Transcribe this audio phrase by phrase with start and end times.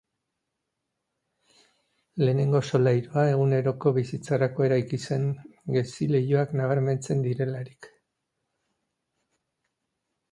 [2.21, 5.27] Lehenengo solairua eguneroko bizitzarako eraiki zen,
[5.75, 7.91] gezileihoak nabarmentzen direlarik.